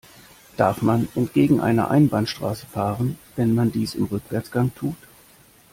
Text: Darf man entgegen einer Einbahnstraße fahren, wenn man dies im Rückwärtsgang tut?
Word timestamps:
Darf 0.57 0.81
man 0.81 1.07
entgegen 1.13 1.61
einer 1.61 1.91
Einbahnstraße 1.91 2.65
fahren, 2.65 3.19
wenn 3.35 3.53
man 3.53 3.71
dies 3.71 3.93
im 3.93 4.05
Rückwärtsgang 4.05 4.73
tut? 4.73 4.95